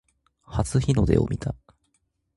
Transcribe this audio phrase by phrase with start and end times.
[0.47, 1.53] 初日の出を見た